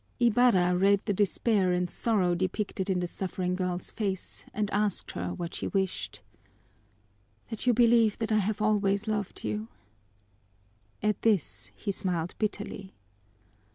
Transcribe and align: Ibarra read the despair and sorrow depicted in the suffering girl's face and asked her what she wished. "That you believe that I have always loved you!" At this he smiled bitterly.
Ibarra 0.19 0.75
read 0.75 1.01
the 1.05 1.13
despair 1.13 1.71
and 1.71 1.87
sorrow 1.87 2.33
depicted 2.33 2.89
in 2.89 3.01
the 3.01 3.05
suffering 3.05 3.53
girl's 3.55 3.91
face 3.91 4.45
and 4.51 4.67
asked 4.71 5.11
her 5.11 5.31
what 5.35 5.53
she 5.53 5.67
wished. 5.67 6.23
"That 7.51 7.67
you 7.67 7.73
believe 7.75 8.17
that 8.17 8.31
I 8.31 8.39
have 8.39 8.63
always 8.63 9.07
loved 9.07 9.43
you!" 9.43 9.67
At 11.03 11.21
this 11.21 11.71
he 11.75 11.91
smiled 11.91 12.33
bitterly. 12.39 12.95